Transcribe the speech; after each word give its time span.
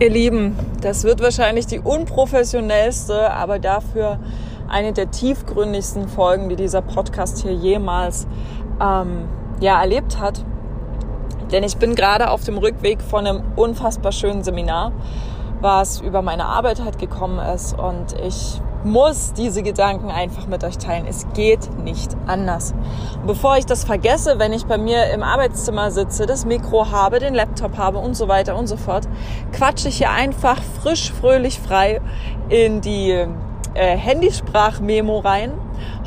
Ihr 0.00 0.08
Lieben, 0.08 0.56
das 0.80 1.04
wird 1.04 1.20
wahrscheinlich 1.20 1.66
die 1.66 1.78
unprofessionellste, 1.78 3.30
aber 3.32 3.58
dafür 3.58 4.18
eine 4.66 4.94
der 4.94 5.10
tiefgründigsten 5.10 6.08
Folgen, 6.08 6.48
die 6.48 6.56
dieser 6.56 6.80
Podcast 6.80 7.42
hier 7.42 7.52
jemals 7.52 8.26
ähm, 8.80 9.28
ja, 9.60 9.78
erlebt 9.78 10.18
hat. 10.18 10.42
Denn 11.52 11.64
ich 11.64 11.76
bin 11.76 11.94
gerade 11.94 12.30
auf 12.30 12.42
dem 12.44 12.56
Rückweg 12.56 13.02
von 13.02 13.26
einem 13.26 13.42
unfassbar 13.56 14.12
schönen 14.12 14.42
Seminar, 14.42 14.92
was 15.60 16.00
über 16.00 16.22
meine 16.22 16.46
Arbeit 16.46 16.82
halt 16.82 16.98
gekommen 16.98 17.38
ist. 17.38 17.78
Und 17.78 18.18
ich 18.26 18.62
muss 18.84 19.32
diese 19.32 19.62
Gedanken 19.62 20.10
einfach 20.10 20.46
mit 20.46 20.64
euch 20.64 20.78
teilen. 20.78 21.06
Es 21.06 21.26
geht 21.34 21.70
nicht 21.82 22.16
anders. 22.26 22.74
Und 23.20 23.26
bevor 23.26 23.56
ich 23.56 23.66
das 23.66 23.84
vergesse, 23.84 24.38
wenn 24.38 24.52
ich 24.52 24.66
bei 24.66 24.78
mir 24.78 25.10
im 25.10 25.22
Arbeitszimmer 25.22 25.90
sitze, 25.90 26.26
das 26.26 26.44
Mikro 26.44 26.90
habe, 26.90 27.18
den 27.18 27.34
Laptop 27.34 27.76
habe 27.76 27.98
und 27.98 28.14
so 28.14 28.28
weiter 28.28 28.56
und 28.56 28.66
so 28.66 28.76
fort, 28.76 29.06
quatsche 29.52 29.88
ich 29.88 29.98
hier 29.98 30.10
einfach 30.10 30.62
frisch, 30.82 31.12
fröhlich, 31.12 31.60
frei 31.60 32.00
in 32.48 32.80
die 32.80 33.10
äh, 33.74 33.96
Handysprachmemo 33.96 35.18
rein. 35.18 35.52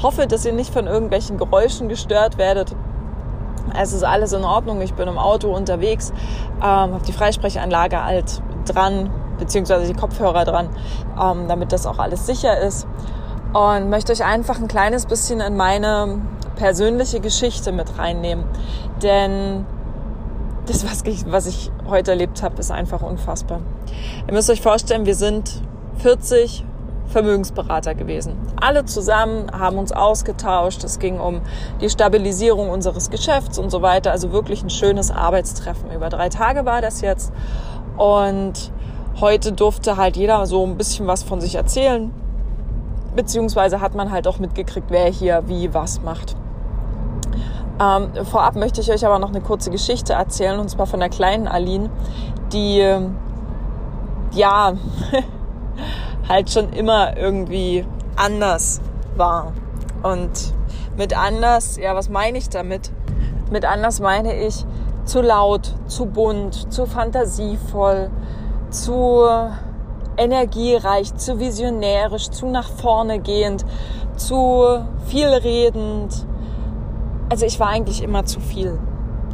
Hoffe, 0.01 0.27
dass 0.27 0.45
ihr 0.45 0.53
nicht 0.53 0.73
von 0.73 0.87
irgendwelchen 0.87 1.37
Geräuschen 1.37 1.89
gestört 1.89 2.37
werdet. 2.37 2.75
Es 3.79 3.93
ist 3.93 4.03
alles 4.03 4.33
in 4.33 4.43
Ordnung. 4.43 4.81
Ich 4.81 4.93
bin 4.93 5.07
im 5.07 5.17
Auto 5.17 5.53
unterwegs, 5.53 6.11
ähm, 6.57 6.63
habe 6.63 7.03
die 7.07 7.13
Freisprechanlage 7.13 8.03
halt 8.03 8.41
dran, 8.65 9.09
beziehungsweise 9.37 9.91
die 9.91 9.99
Kopfhörer 9.99 10.45
dran, 10.45 10.69
ähm, 11.21 11.47
damit 11.47 11.71
das 11.71 11.85
auch 11.85 11.99
alles 11.99 12.25
sicher 12.25 12.59
ist. 12.59 12.87
Und 13.53 13.89
möchte 13.89 14.11
euch 14.11 14.23
einfach 14.23 14.59
ein 14.59 14.67
kleines 14.67 15.05
bisschen 15.05 15.39
in 15.39 15.55
meine 15.55 16.21
persönliche 16.55 17.19
Geschichte 17.19 17.71
mit 17.71 17.99
reinnehmen. 17.99 18.45
Denn 19.01 19.65
das, 20.65 20.85
was 20.85 21.03
ich, 21.05 21.31
was 21.31 21.45
ich 21.45 21.71
heute 21.87 22.11
erlebt 22.11 22.41
habe, 22.41 22.59
ist 22.59 22.71
einfach 22.71 23.01
unfassbar. 23.01 23.59
Ihr 24.27 24.33
müsst 24.33 24.49
euch 24.49 24.61
vorstellen, 24.61 25.05
wir 25.05 25.15
sind 25.15 25.61
40 25.97 26.65
Vermögensberater 27.07 27.95
gewesen. 27.95 28.35
Alle 28.59 28.85
zusammen 28.85 29.51
haben 29.51 29.77
uns 29.77 29.91
ausgetauscht. 29.91 30.83
Es 30.83 30.99
ging 30.99 31.19
um 31.19 31.41
die 31.79 31.89
Stabilisierung 31.89 32.69
unseres 32.69 33.09
Geschäfts 33.09 33.59
und 33.59 33.69
so 33.69 33.81
weiter. 33.81 34.11
Also 34.11 34.31
wirklich 34.31 34.63
ein 34.63 34.69
schönes 34.69 35.11
Arbeitstreffen. 35.11 35.91
Über 35.91 36.09
drei 36.09 36.29
Tage 36.29 36.65
war 36.65 36.81
das 36.81 37.01
jetzt. 37.01 37.31
Und 37.97 38.72
Heute 39.19 39.51
durfte 39.53 39.97
halt 39.97 40.17
jeder 40.17 40.45
so 40.45 40.65
ein 40.65 40.77
bisschen 40.77 41.07
was 41.07 41.23
von 41.23 41.39
sich 41.39 41.55
erzählen. 41.55 42.11
Beziehungsweise 43.15 43.79
hat 43.79 43.93
man 43.93 44.11
halt 44.11 44.27
auch 44.27 44.39
mitgekriegt, 44.39 44.87
wer 44.89 45.05
hier 45.05 45.43
wie 45.47 45.73
was 45.73 46.01
macht. 46.01 46.35
Ähm, 47.79 48.09
vorab 48.25 48.55
möchte 48.55 48.81
ich 48.81 48.91
euch 48.91 49.05
aber 49.05 49.19
noch 49.19 49.29
eine 49.29 49.41
kurze 49.41 49.71
Geschichte 49.71 50.13
erzählen, 50.13 50.59
und 50.59 50.69
zwar 50.69 50.85
von 50.85 50.99
der 50.99 51.09
kleinen 51.09 51.47
Aline, 51.47 51.89
die 52.51 52.85
ja 54.31 54.73
halt 56.29 56.49
schon 56.49 56.73
immer 56.73 57.17
irgendwie 57.17 57.85
anders 58.15 58.81
war. 59.15 59.53
Und 60.01 60.53
mit 60.97 61.17
anders, 61.17 61.77
ja, 61.77 61.95
was 61.95 62.09
meine 62.09 62.37
ich 62.37 62.49
damit? 62.49 62.91
Mit 63.51 63.65
anders 63.65 63.99
meine 63.99 64.35
ich 64.35 64.65
zu 65.05 65.21
laut, 65.21 65.73
zu 65.87 66.05
bunt, 66.05 66.71
zu 66.71 66.85
fantasievoll, 66.85 68.09
zu 68.73 69.25
energiereich, 70.17 71.15
zu 71.15 71.39
visionärisch, 71.39 72.29
zu 72.29 72.47
nach 72.47 72.69
vorne 72.69 73.19
gehend, 73.19 73.65
zu 74.15 74.79
vielredend. 75.05 76.25
Also 77.29 77.45
ich 77.45 77.59
war 77.59 77.67
eigentlich 77.67 78.03
immer 78.03 78.25
zu 78.25 78.39
viel. 78.39 78.79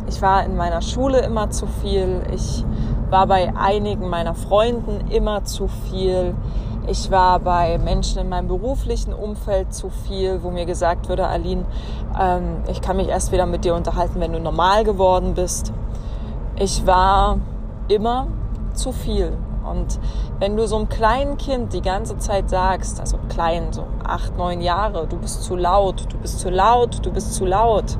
Ich 0.07 0.21
war 0.21 0.43
in 0.45 0.55
meiner 0.55 0.81
Schule 0.81 1.19
immer 1.19 1.49
zu 1.49 1.67
viel. 1.67 2.21
Ich 2.33 2.63
war 3.09 3.27
bei 3.27 3.53
einigen 3.55 4.09
meiner 4.09 4.35
Freunden 4.35 5.11
immer 5.11 5.43
zu 5.43 5.67
viel. 5.67 6.35
Ich 6.87 7.11
war 7.11 7.39
bei 7.39 7.77
Menschen 7.77 8.19
in 8.19 8.29
meinem 8.29 8.47
beruflichen 8.47 9.13
Umfeld 9.13 9.73
zu 9.73 9.89
viel, 9.89 10.41
wo 10.41 10.49
mir 10.49 10.65
gesagt 10.65 11.07
würde, 11.07 11.27
Aline, 11.27 11.65
ähm, 12.19 12.63
ich 12.67 12.81
kann 12.81 12.97
mich 12.97 13.09
erst 13.09 13.31
wieder 13.31 13.45
mit 13.45 13.63
dir 13.63 13.75
unterhalten, 13.75 14.19
wenn 14.19 14.33
du 14.33 14.39
normal 14.39 14.83
geworden 14.83 15.35
bist. 15.35 15.71
Ich 16.55 16.87
war 16.87 17.37
immer 17.87 18.27
zu 18.73 18.91
viel. 18.91 19.33
Und 19.69 19.99
wenn 20.39 20.57
du 20.57 20.67
so 20.67 20.77
einem 20.77 20.89
kleinen 20.89 21.37
Kind 21.37 21.73
die 21.73 21.81
ganze 21.81 22.17
Zeit 22.17 22.49
sagst, 22.49 22.99
also 22.99 23.17
klein, 23.29 23.71
so 23.71 23.85
acht, 24.03 24.37
neun 24.37 24.61
Jahre, 24.61 25.05
du 25.07 25.17
bist 25.17 25.43
zu 25.43 25.55
laut, 25.55 26.05
du 26.11 26.17
bist 26.17 26.39
zu 26.39 26.49
laut, 26.49 27.05
du 27.05 27.11
bist 27.11 27.33
zu 27.33 27.45
laut, 27.45 27.97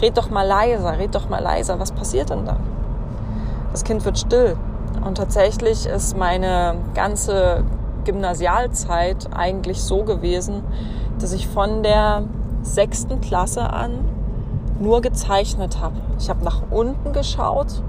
red 0.00 0.16
doch 0.16 0.30
mal 0.30 0.46
leiser, 0.46 0.98
red 0.98 1.14
doch 1.14 1.28
mal 1.28 1.42
leiser, 1.42 1.78
was 1.78 1.92
passiert 1.92 2.30
denn 2.30 2.44
dann? 2.44 2.60
Das 3.72 3.84
Kind 3.84 4.04
wird 4.04 4.18
still. 4.18 4.56
Und 5.04 5.16
tatsächlich 5.16 5.86
ist 5.86 6.16
meine 6.16 6.76
ganze 6.94 7.64
Gymnasialzeit 8.04 9.28
eigentlich 9.34 9.82
so 9.82 10.02
gewesen, 10.02 10.64
dass 11.18 11.32
ich 11.32 11.46
von 11.46 11.82
der 11.82 12.22
sechsten 12.62 13.20
Klasse 13.20 13.70
an 13.72 14.04
nur 14.80 15.00
gezeichnet 15.00 15.80
habe. 15.80 15.96
Ich 16.18 16.30
habe 16.30 16.44
nach 16.44 16.62
unten 16.70 17.12
geschaut 17.12 17.82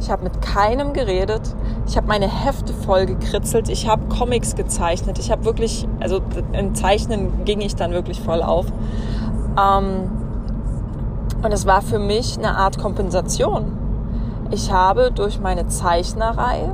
ich 0.00 0.10
habe 0.10 0.24
mit 0.24 0.42
keinem 0.42 0.92
geredet. 0.92 1.54
Ich 1.86 1.96
habe 1.96 2.06
meine 2.06 2.26
Hefte 2.26 2.72
voll 2.72 3.06
gekritzelt. 3.06 3.68
Ich 3.68 3.88
habe 3.88 4.06
Comics 4.06 4.54
gezeichnet. 4.54 5.18
Ich 5.18 5.30
habe 5.30 5.44
wirklich, 5.44 5.86
also 6.00 6.20
im 6.52 6.74
Zeichnen 6.74 7.44
ging 7.44 7.60
ich 7.60 7.76
dann 7.76 7.92
wirklich 7.92 8.20
voll 8.20 8.42
auf. 8.42 8.66
Ähm, 9.58 10.10
und 11.42 11.52
es 11.52 11.66
war 11.66 11.82
für 11.82 11.98
mich 11.98 12.38
eine 12.38 12.56
Art 12.56 12.78
Kompensation. 12.78 13.78
Ich 14.50 14.72
habe 14.72 15.10
durch 15.12 15.40
meine 15.40 15.68
Zeichnerei, 15.68 16.70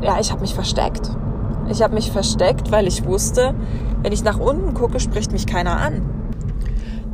ja, 0.00 0.18
ich 0.20 0.30
habe 0.30 0.40
mich 0.40 0.54
versteckt. 0.54 1.10
Ich 1.68 1.82
habe 1.82 1.94
mich 1.94 2.10
versteckt, 2.10 2.70
weil 2.72 2.86
ich 2.86 3.04
wusste, 3.04 3.54
wenn 4.02 4.12
ich 4.12 4.24
nach 4.24 4.38
unten 4.38 4.74
gucke, 4.74 5.00
spricht 5.00 5.32
mich 5.32 5.46
keiner 5.46 5.76
an. 5.78 6.17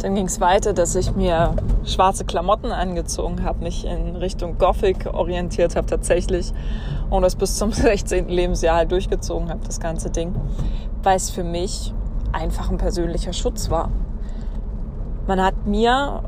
Dann 0.05 0.15
ging 0.15 0.27
es 0.27 0.39
weiter, 0.39 0.75
dass 0.75 0.95
ich 0.97 1.17
mir 1.17 1.57
schwarze 1.87 2.27
Klamotten 2.27 2.73
angezogen 2.73 3.43
habe, 3.43 3.65
mich 3.65 3.87
in 3.87 4.17
Richtung 4.17 4.59
Gothic 4.59 5.07
orientiert 5.11 5.77
habe 5.77 5.87
tatsächlich 5.87 6.53
und 7.09 7.23
das 7.23 7.37
bis 7.37 7.57
zum 7.57 7.73
16. 7.73 8.29
Lebensjahr 8.29 8.77
halt 8.77 8.93
durchgezogen 8.93 9.49
habe, 9.49 9.61
das 9.65 9.81
ganze 9.81 10.11
Ding, 10.11 10.35
weil 11.03 11.17
es 11.17 11.31
für 11.31 11.43
mich 11.43 11.95
einfach 12.33 12.71
ein 12.71 12.77
persönlicher 12.77 13.33
Schutz 13.33 13.71
war. 13.71 13.91
Man 15.27 15.43
hat 15.43 15.65
mir 15.65 16.23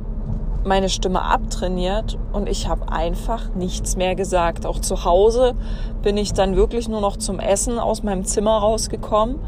meine 0.65 0.89
Stimme 0.89 1.21
abtrainiert 1.21 2.17
und 2.33 2.49
ich 2.49 2.69
habe 2.69 2.91
einfach 2.91 3.55
nichts 3.55 3.95
mehr 3.95 4.15
gesagt. 4.15 4.65
Auch 4.65 4.81
zu 4.81 5.05
Hause 5.05 5.55
bin 6.01 6.17
ich 6.17 6.33
dann 6.33 6.57
wirklich 6.57 6.89
nur 6.89 7.03
noch 7.03 7.19
zum 7.19 7.41
Essen 7.41 7.79
aus 7.79 8.03
meinem 8.03 8.25
Zimmer 8.25 8.57
rausgekommen 8.57 9.39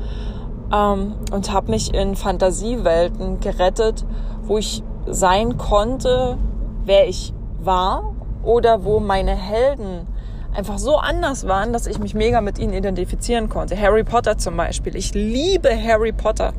ähm, 0.73 1.15
und 1.33 1.53
habe 1.53 1.71
mich 1.71 1.95
in 1.95 2.17
Fantasiewelten 2.17 3.41
gerettet, 3.41 4.05
wo 4.43 4.59
ich 4.59 4.83
sein 5.07 5.57
konnte, 5.57 6.39
wer 6.85 7.09
ich 7.09 7.33
war 7.61 8.15
oder 8.43 8.85
wo 8.85 9.01
meine 9.01 9.35
Helden 9.35 10.07
einfach 10.55 10.79
so 10.79 10.97
anders 10.97 11.47
waren, 11.47 11.73
dass 11.73 11.87
ich 11.87 11.99
mich 11.99 12.15
mega 12.15 12.41
mit 12.41 12.59
ihnen 12.59 12.73
identifizieren 12.73 13.49
konnte. 13.49 13.81
Harry 13.81 14.05
Potter 14.05 14.39
zum 14.39 14.57
Beispiel. 14.57 14.97
Ich 14.97 15.15
liebe 15.15 15.71
Harry 15.71 16.13
Potter. 16.13 16.53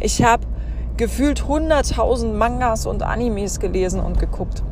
Ich 0.00 0.22
habe 0.22 0.44
gefühlt 0.96 1.42
100.000 1.42 2.32
Mangas 2.32 2.86
und 2.86 3.02
Animes 3.02 3.58
gelesen 3.60 4.00
und 4.00 4.18
geguckt. 4.18 4.62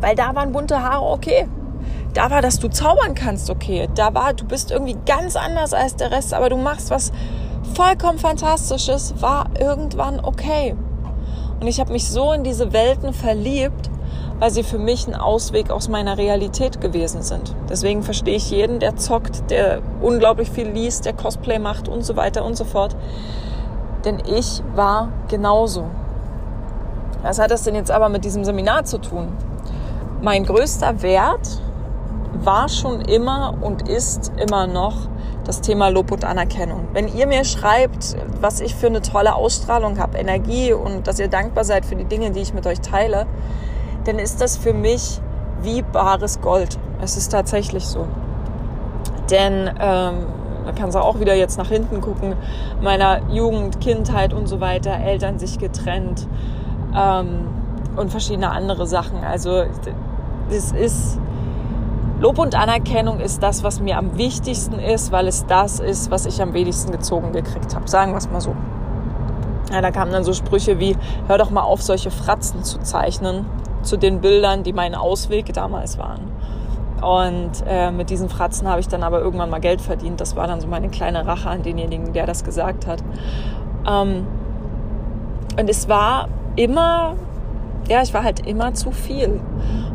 Weil 0.00 0.14
da 0.14 0.34
waren 0.34 0.52
bunte 0.52 0.82
Haare 0.82 1.04
okay. 1.04 1.48
Da 2.12 2.30
war, 2.30 2.42
dass 2.42 2.58
du 2.58 2.68
zaubern 2.68 3.14
kannst 3.14 3.48
okay. 3.48 3.88
Da 3.94 4.12
war, 4.14 4.34
du 4.34 4.44
bist 4.44 4.70
irgendwie 4.70 4.96
ganz 5.06 5.34
anders 5.36 5.72
als 5.72 5.96
der 5.96 6.10
Rest, 6.10 6.34
aber 6.34 6.50
du 6.50 6.56
machst 6.56 6.90
was 6.90 7.12
vollkommen 7.74 8.18
Fantastisches 8.18 9.14
war 9.20 9.46
irgendwann 9.58 10.20
okay. 10.20 10.76
Und 11.60 11.66
ich 11.66 11.80
habe 11.80 11.92
mich 11.92 12.08
so 12.08 12.32
in 12.32 12.44
diese 12.44 12.72
Welten 12.72 13.12
verliebt, 13.12 13.90
weil 14.38 14.50
sie 14.50 14.64
für 14.64 14.78
mich 14.78 15.06
ein 15.06 15.14
Ausweg 15.14 15.70
aus 15.70 15.88
meiner 15.88 16.18
Realität 16.18 16.80
gewesen 16.80 17.22
sind. 17.22 17.54
Deswegen 17.68 18.02
verstehe 18.02 18.34
ich 18.34 18.50
jeden, 18.50 18.80
der 18.80 18.96
zockt, 18.96 19.50
der 19.50 19.80
unglaublich 20.00 20.50
viel 20.50 20.68
liest, 20.68 21.04
der 21.04 21.12
Cosplay 21.12 21.60
macht 21.60 21.88
und 21.88 22.04
so 22.04 22.16
weiter 22.16 22.44
und 22.44 22.56
so 22.56 22.64
fort. 22.64 22.96
Denn 24.04 24.20
ich 24.26 24.62
war 24.74 25.10
genauso. 25.28 25.84
Was 27.22 27.38
hat 27.38 27.52
das 27.52 27.62
denn 27.62 27.76
jetzt 27.76 27.92
aber 27.92 28.08
mit 28.08 28.24
diesem 28.24 28.44
Seminar 28.44 28.84
zu 28.84 28.98
tun? 28.98 29.28
Mein 30.20 30.44
größter 30.44 31.02
Wert 31.02 31.60
war 32.34 32.68
schon 32.68 33.00
immer 33.02 33.54
und 33.60 33.88
ist 33.88 34.32
immer 34.36 34.66
noch 34.66 34.96
das 35.44 35.60
Thema 35.60 35.88
Lob 35.88 36.12
und 36.12 36.24
Anerkennung. 36.24 36.88
Wenn 36.92 37.08
ihr 37.08 37.26
mir 37.26 37.44
schreibt, 37.44 38.16
was 38.40 38.60
ich 38.60 38.74
für 38.74 38.86
eine 38.86 39.02
tolle 39.02 39.34
Ausstrahlung 39.34 39.98
habe, 39.98 40.18
Energie 40.18 40.72
und 40.72 41.06
dass 41.06 41.18
ihr 41.18 41.28
dankbar 41.28 41.64
seid 41.64 41.84
für 41.84 41.96
die 41.96 42.04
Dinge, 42.04 42.30
die 42.30 42.40
ich 42.40 42.54
mit 42.54 42.66
euch 42.66 42.80
teile, 42.80 43.26
dann 44.04 44.18
ist 44.18 44.40
das 44.40 44.56
für 44.56 44.72
mich 44.72 45.20
wie 45.62 45.82
bares 45.82 46.40
Gold. 46.40 46.78
Es 47.00 47.16
ist 47.16 47.30
tatsächlich 47.30 47.86
so. 47.86 48.06
Denn 49.30 49.70
ähm, 49.80 50.26
man 50.64 50.74
kann 50.74 50.88
es 50.88 50.96
auch 50.96 51.18
wieder 51.20 51.34
jetzt 51.34 51.58
nach 51.58 51.68
hinten 51.68 52.00
gucken, 52.00 52.34
meiner 52.80 53.20
Jugend, 53.30 53.80
Kindheit 53.80 54.32
und 54.32 54.46
so 54.46 54.60
weiter, 54.60 54.92
Eltern 54.92 55.38
sich 55.38 55.58
getrennt 55.58 56.26
ähm, 56.96 57.48
und 57.96 58.10
verschiedene 58.10 58.50
andere 58.50 58.86
Sachen. 58.86 59.24
Also 59.24 59.64
es 60.50 60.72
ist 60.72 61.18
Lob 62.22 62.38
und 62.38 62.54
Anerkennung 62.54 63.18
ist 63.18 63.42
das, 63.42 63.64
was 63.64 63.80
mir 63.80 63.98
am 63.98 64.16
wichtigsten 64.16 64.78
ist, 64.78 65.10
weil 65.10 65.26
es 65.26 65.44
das 65.46 65.80
ist, 65.80 66.12
was 66.12 66.24
ich 66.24 66.40
am 66.40 66.54
wenigsten 66.54 66.92
gezogen 66.92 67.32
gekriegt 67.32 67.74
habe. 67.74 67.88
Sagen 67.88 68.12
wir 68.12 68.18
es 68.18 68.30
mal 68.30 68.40
so. 68.40 68.54
Ja, 69.72 69.80
da 69.80 69.90
kamen 69.90 70.12
dann 70.12 70.22
so 70.22 70.32
Sprüche 70.32 70.78
wie, 70.78 70.96
hör 71.26 71.36
doch 71.36 71.50
mal 71.50 71.62
auf, 71.62 71.82
solche 71.82 72.12
Fratzen 72.12 72.62
zu 72.62 72.78
zeichnen 72.78 73.44
zu 73.82 73.96
den 73.96 74.20
Bildern, 74.20 74.62
die 74.62 74.72
mein 74.72 74.94
Ausweg 74.94 75.52
damals 75.52 75.98
waren. 75.98 76.30
Und 77.02 77.64
äh, 77.66 77.90
mit 77.90 78.08
diesen 78.08 78.28
Fratzen 78.28 78.68
habe 78.68 78.78
ich 78.78 78.86
dann 78.86 79.02
aber 79.02 79.18
irgendwann 79.20 79.50
mal 79.50 79.58
Geld 79.58 79.80
verdient. 79.80 80.20
Das 80.20 80.36
war 80.36 80.46
dann 80.46 80.60
so 80.60 80.68
meine 80.68 80.90
kleine 80.90 81.26
Rache 81.26 81.50
an 81.50 81.64
denjenigen, 81.64 82.12
der 82.12 82.26
das 82.26 82.44
gesagt 82.44 82.86
hat. 82.86 83.02
Ähm, 83.84 84.28
und 85.58 85.68
es 85.68 85.88
war 85.88 86.28
immer, 86.54 87.16
ja, 87.92 88.02
ich 88.02 88.14
war 88.14 88.24
halt 88.24 88.46
immer 88.46 88.72
zu 88.72 88.90
viel. 88.90 89.40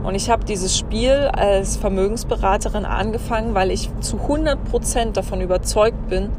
Und 0.04 0.14
ich 0.14 0.30
habe 0.30 0.46
dieses 0.46 0.78
Spiel 0.78 1.30
als 1.34 1.78
Vermögensberaterin 1.78 2.86
angefangen, 2.86 3.56
weil 3.56 3.72
ich 3.72 3.90
zu 4.00 4.18
100 4.18 4.64
Prozent 4.66 5.18
davon 5.18 5.42
überzeugt 5.42 6.08
bin, 6.08 6.30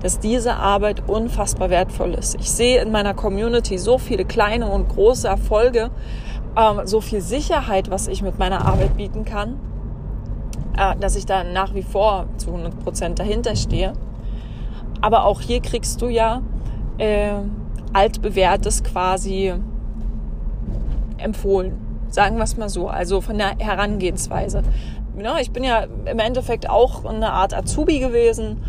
dass 0.00 0.20
diese 0.20 0.54
Arbeit 0.54 1.02
unfassbar 1.08 1.70
wertvoll 1.70 2.14
ist. 2.14 2.36
Ich 2.36 2.50
sehe 2.50 2.80
in 2.80 2.92
meiner 2.92 3.14
Community 3.14 3.78
so 3.78 3.98
viele 3.98 4.24
kleine 4.24 4.66
und 4.68 4.88
große 4.88 5.26
Erfolge, 5.26 5.90
ähm, 6.56 6.82
so 6.84 7.00
viel 7.00 7.20
Sicherheit, 7.20 7.90
was 7.90 8.06
ich 8.06 8.22
mit 8.22 8.38
meiner 8.38 8.64
Arbeit 8.64 8.96
bieten 8.96 9.24
kann 9.24 9.58
äh, 10.78 10.94
dass 10.96 11.16
ich 11.16 11.26
da 11.26 11.42
nach 11.42 11.74
wie 11.74 11.82
vor 11.82 12.26
zu 12.36 12.50
100 12.50 12.78
Prozent 12.84 13.18
dahinter 13.18 13.56
stehe. 13.56 13.94
Aber 15.00 15.24
auch 15.24 15.40
hier 15.40 15.60
kriegst 15.60 16.00
du 16.00 16.06
ja 16.06 16.42
äh, 16.98 17.32
altbewährtes 17.92 18.84
quasi 18.84 19.54
empfohlen. 21.18 21.78
Sagen 22.08 22.36
wir 22.36 22.44
es 22.44 22.56
mal 22.56 22.68
so, 22.68 22.88
also 22.88 23.20
von 23.20 23.36
der 23.38 23.56
Herangehensweise. 23.58 24.62
Ja, 25.22 25.38
ich 25.38 25.50
bin 25.50 25.64
ja 25.64 25.86
im 26.06 26.18
Endeffekt 26.18 26.70
auch 26.70 27.04
eine 27.04 27.32
Art 27.32 27.54
Azubi 27.54 27.98
gewesen, 27.98 28.62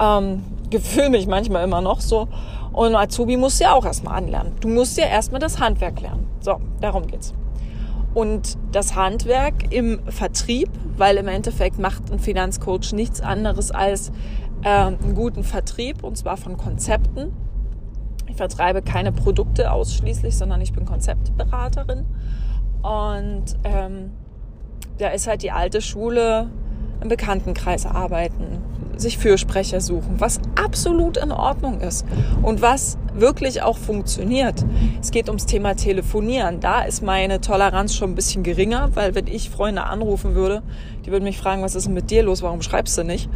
ähm, 0.00 0.44
gefühle 0.70 1.10
mich 1.10 1.26
manchmal 1.26 1.64
immer 1.64 1.80
noch 1.80 2.00
so. 2.00 2.28
Und 2.72 2.94
Azubi 2.94 3.36
musst 3.36 3.60
du 3.60 3.64
ja 3.64 3.72
auch 3.72 3.84
erstmal 3.84 4.18
anlernen. 4.18 4.52
Du 4.60 4.68
musst 4.68 4.98
ja 4.98 5.06
erstmal 5.06 5.40
das 5.40 5.58
Handwerk 5.58 6.00
lernen. 6.00 6.26
So, 6.40 6.60
darum 6.80 7.06
geht's 7.06 7.32
und 8.16 8.56
das 8.72 8.94
Handwerk 8.96 9.74
im 9.74 10.00
Vertrieb, 10.08 10.70
weil 10.96 11.18
im 11.18 11.28
Endeffekt 11.28 11.78
macht 11.78 12.10
ein 12.10 12.18
Finanzcoach 12.18 12.94
nichts 12.94 13.20
anderes 13.20 13.70
als 13.70 14.10
äh, 14.62 14.68
einen 14.68 15.14
guten 15.14 15.44
Vertrieb 15.44 16.02
und 16.02 16.16
zwar 16.16 16.38
von 16.38 16.56
Konzepten. 16.56 17.34
Ich 18.36 18.38
vertreibe 18.38 18.82
keine 18.82 19.12
Produkte 19.12 19.72
ausschließlich, 19.72 20.36
sondern 20.36 20.60
ich 20.60 20.74
bin 20.74 20.84
Konzeptberaterin 20.84 22.04
und 22.82 23.44
ähm, 23.64 24.10
da 24.98 25.08
ist 25.08 25.26
halt 25.26 25.42
die 25.42 25.52
alte 25.52 25.80
Schule 25.80 26.50
im 27.00 27.08
Bekanntenkreis 27.08 27.86
arbeiten, 27.86 28.58
sich 28.98 29.16
Fürsprecher 29.16 29.80
suchen, 29.80 30.16
was 30.20 30.38
absolut 30.62 31.16
in 31.16 31.32
Ordnung 31.32 31.80
ist 31.80 32.04
und 32.42 32.60
was 32.60 32.98
wirklich 33.14 33.62
auch 33.62 33.78
funktioniert. 33.78 34.66
Es 35.00 35.12
geht 35.12 35.28
ums 35.28 35.46
Thema 35.46 35.74
Telefonieren. 35.74 36.60
Da 36.60 36.82
ist 36.82 37.02
meine 37.02 37.40
Toleranz 37.40 37.94
schon 37.94 38.10
ein 38.10 38.14
bisschen 38.16 38.42
geringer, 38.42 38.90
weil 38.92 39.14
wenn 39.14 39.28
ich 39.28 39.48
Freunde 39.48 39.84
anrufen 39.84 40.34
würde, 40.34 40.62
die 41.06 41.10
würden 41.10 41.24
mich 41.24 41.38
fragen, 41.38 41.62
was 41.62 41.74
ist 41.74 41.86
denn 41.86 41.94
mit 41.94 42.10
dir 42.10 42.22
los, 42.22 42.42
warum 42.42 42.60
schreibst 42.60 42.98
du 42.98 43.02
nicht? 43.02 43.30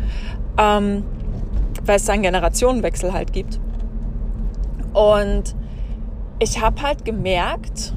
Ähm, 0.58 1.04
weil 1.86 1.96
es 1.96 2.04
da 2.04 2.12
einen 2.12 2.22
Generationenwechsel 2.22 3.14
halt 3.14 3.32
gibt. 3.32 3.58
Und 4.92 5.54
ich 6.38 6.60
habe 6.60 6.82
halt 6.82 7.04
gemerkt, 7.04 7.92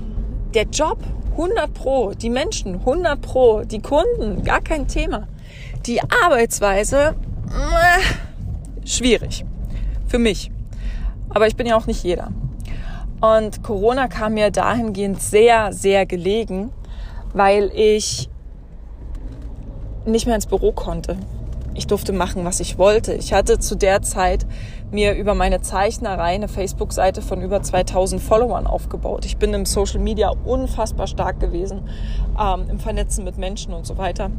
der 0.53 0.63
Job 0.65 0.99
100 1.31 1.73
Pro, 1.73 2.11
die 2.13 2.29
Menschen 2.29 2.75
100 2.75 3.21
Pro, 3.21 3.63
die 3.63 3.81
Kunden, 3.81 4.43
gar 4.43 4.61
kein 4.61 4.87
Thema. 4.87 5.27
Die 5.85 5.99
Arbeitsweise 6.01 7.15
äh, 7.47 8.87
schwierig. 8.87 9.45
Für 10.07 10.19
mich. 10.19 10.51
Aber 11.29 11.47
ich 11.47 11.55
bin 11.55 11.65
ja 11.65 11.75
auch 11.75 11.87
nicht 11.87 12.03
jeder. 12.03 12.31
Und 13.19 13.63
Corona 13.63 14.07
kam 14.07 14.33
mir 14.35 14.51
dahingehend 14.51 15.21
sehr, 15.21 15.71
sehr 15.73 16.05
gelegen, 16.05 16.71
weil 17.33 17.71
ich 17.73 18.29
nicht 20.05 20.25
mehr 20.25 20.35
ins 20.35 20.45
Büro 20.45 20.71
konnte. 20.71 21.17
Ich 21.75 21.87
durfte 21.87 22.13
machen, 22.13 22.45
was 22.45 22.59
ich 22.59 22.77
wollte. 22.77 23.13
Ich 23.13 23.33
hatte 23.33 23.59
zu 23.59 23.75
der 23.75 24.01
Zeit 24.01 24.45
mir 24.91 25.15
über 25.15 25.33
meine 25.33 25.61
Zeichnerei 25.61 26.35
eine 26.35 26.47
Facebook-Seite 26.47 27.21
von 27.21 27.41
über 27.41 27.61
2000 27.61 28.21
Followern 28.21 28.67
aufgebaut. 28.67 29.25
Ich 29.25 29.37
bin 29.37 29.53
im 29.53 29.65
Social 29.65 29.99
Media 29.99 30.31
unfassbar 30.45 31.07
stark 31.07 31.39
gewesen, 31.39 31.89
ähm, 32.39 32.65
im 32.69 32.79
Vernetzen 32.79 33.23
mit 33.23 33.37
Menschen 33.37 33.73
und 33.73 33.87
so 33.87 33.97
weiter. 33.97 34.29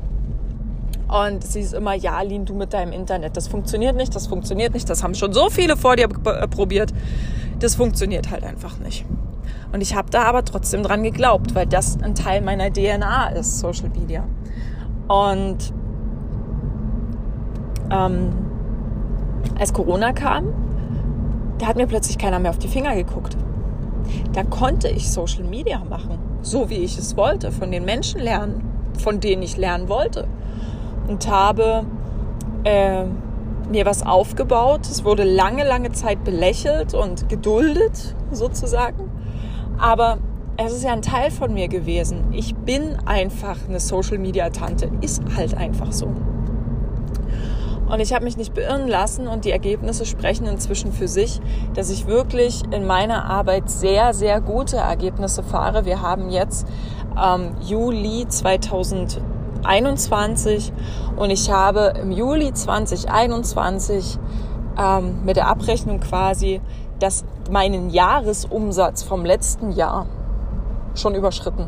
Und 1.08 1.44
sie 1.44 1.60
ist 1.60 1.74
immer, 1.74 1.94
ja, 1.94 2.22
Lin, 2.22 2.44
du 2.44 2.54
mit 2.54 2.72
deinem 2.72 2.92
Internet. 2.92 3.36
Das 3.36 3.48
funktioniert 3.48 3.96
nicht, 3.96 4.14
das 4.14 4.26
funktioniert 4.26 4.72
nicht. 4.72 4.88
Das 4.88 5.02
haben 5.02 5.14
schon 5.14 5.32
so 5.32 5.50
viele 5.50 5.76
vor 5.76 5.96
dir 5.96 6.08
äh, 6.24 6.48
probiert. 6.48 6.92
Das 7.58 7.74
funktioniert 7.74 8.30
halt 8.30 8.44
einfach 8.44 8.78
nicht. 8.78 9.04
Und 9.72 9.80
ich 9.80 9.94
habe 9.94 10.10
da 10.10 10.22
aber 10.22 10.44
trotzdem 10.44 10.82
dran 10.82 11.02
geglaubt, 11.02 11.54
weil 11.54 11.66
das 11.66 11.98
ein 12.00 12.14
Teil 12.14 12.40
meiner 12.40 12.72
DNA 12.72 13.28
ist, 13.30 13.58
Social 13.58 13.90
Media. 13.90 14.24
Und 15.08 15.72
ähm, 17.90 18.30
als 19.58 19.72
Corona 19.72 20.12
kam, 20.12 20.46
da 21.58 21.66
hat 21.66 21.76
mir 21.76 21.86
plötzlich 21.86 22.18
keiner 22.18 22.38
mehr 22.38 22.50
auf 22.50 22.58
die 22.58 22.68
Finger 22.68 22.94
geguckt. 22.94 23.36
Da 24.32 24.42
konnte 24.42 24.88
ich 24.88 25.10
Social 25.10 25.44
Media 25.44 25.82
machen, 25.88 26.18
so 26.42 26.68
wie 26.68 26.78
ich 26.78 26.98
es 26.98 27.16
wollte, 27.16 27.52
von 27.52 27.70
den 27.70 27.84
Menschen 27.84 28.20
lernen, 28.20 28.62
von 28.98 29.20
denen 29.20 29.42
ich 29.42 29.56
lernen 29.56 29.88
wollte 29.88 30.26
und 31.08 31.28
habe 31.28 31.84
äh, 32.64 33.04
mir 33.70 33.86
was 33.86 34.04
aufgebaut. 34.04 34.82
Es 34.82 35.04
wurde 35.04 35.24
lange, 35.24 35.64
lange 35.66 35.92
Zeit 35.92 36.24
belächelt 36.24 36.94
und 36.94 37.28
geduldet 37.28 38.14
sozusagen. 38.30 39.10
Aber 39.78 40.18
es 40.56 40.72
ist 40.72 40.84
ja 40.84 40.92
ein 40.92 41.02
Teil 41.02 41.30
von 41.30 41.52
mir 41.52 41.68
gewesen. 41.68 42.32
Ich 42.32 42.54
bin 42.54 42.96
einfach 43.06 43.56
eine 43.68 43.80
Social-Media-Tante. 43.80 44.90
Ist 45.00 45.22
halt 45.36 45.56
einfach 45.56 45.92
so. 45.92 46.08
Und 47.90 48.00
ich 48.00 48.14
habe 48.14 48.24
mich 48.24 48.36
nicht 48.36 48.54
beirren 48.54 48.88
lassen 48.88 49.28
und 49.28 49.44
die 49.44 49.50
Ergebnisse 49.50 50.06
sprechen 50.06 50.46
inzwischen 50.46 50.92
für 50.92 51.08
sich, 51.08 51.40
dass 51.74 51.90
ich 51.90 52.06
wirklich 52.06 52.62
in 52.70 52.86
meiner 52.86 53.26
Arbeit 53.26 53.68
sehr, 53.68 54.14
sehr 54.14 54.40
gute 54.40 54.76
Ergebnisse 54.76 55.42
fahre. 55.42 55.84
Wir 55.84 56.00
haben 56.00 56.30
jetzt 56.30 56.66
ähm, 57.16 57.56
Juli 57.60 58.26
2020 58.28 59.34
2021 59.64 60.72
und 61.16 61.30
ich 61.30 61.50
habe 61.50 61.94
im 62.00 62.12
Juli 62.12 62.52
2021 62.52 64.18
ähm, 64.78 65.24
mit 65.24 65.36
der 65.36 65.48
Abrechnung 65.48 66.00
quasi 66.00 66.60
das, 66.98 67.24
meinen 67.50 67.88
Jahresumsatz 67.88 69.02
vom 69.02 69.24
letzten 69.24 69.72
Jahr 69.72 70.06
schon 70.94 71.14
überschritten. 71.14 71.66